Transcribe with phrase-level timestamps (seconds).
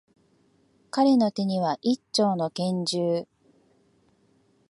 [0.89, 3.27] 彼の手には、一丁の拳銃。